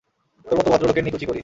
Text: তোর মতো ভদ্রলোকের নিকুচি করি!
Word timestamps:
তোর 0.45 0.57
মতো 0.57 0.69
ভদ্রলোকের 0.71 1.03
নিকুচি 1.05 1.25
করি! 1.27 1.39